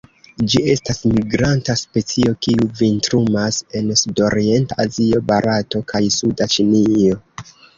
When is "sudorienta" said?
4.01-4.81